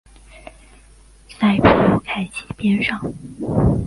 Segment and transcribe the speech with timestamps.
[1.29, 2.99] 普纳凯基边上。